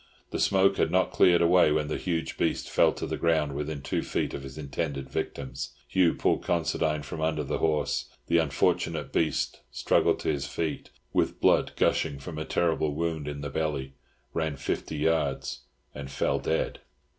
[0.31, 3.83] The smoke had not cleared away when the huge beast fell to the ground within
[3.83, 5.75] two feet of his intended victims.
[5.87, 8.05] Hugh pulled Considine from under the horse.
[8.25, 13.41] The unfortunate beast struggled to his feet, with blood gushing from a terrible wound in
[13.41, 13.93] the belly,
[14.33, 16.79] ran fifty yards, and fell dead.